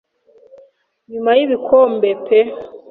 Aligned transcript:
Nyuma 1.11 1.31
y'ibikombe 1.37 2.09
pe 2.25 2.39